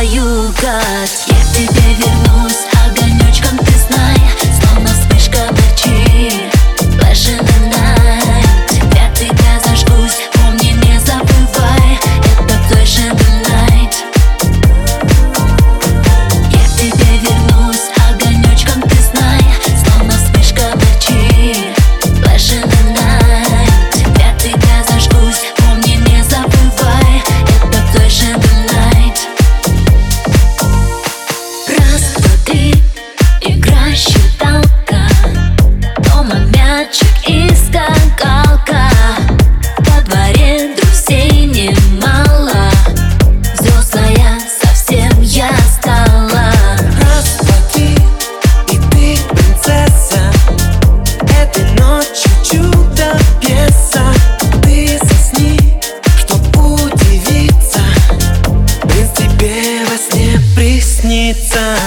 свою 0.00 0.50
гать. 0.62 1.26
Я 1.26 1.52
тебе 1.52 1.94
верну 1.94 2.49
It's 61.32 61.48
time. 61.50 61.79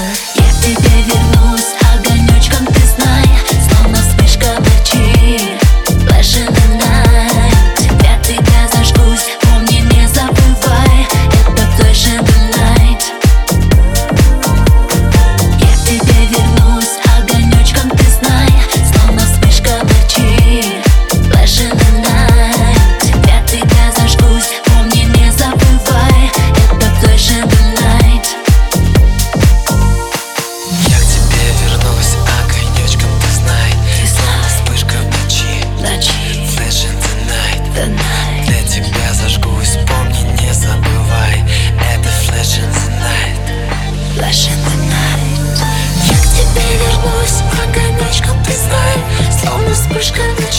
вспышка, 48.23 48.43
ты 48.45 48.53
знаешь, 48.53 49.41
словно 49.41 49.73
вспышка 49.73 50.21
в 50.37 50.51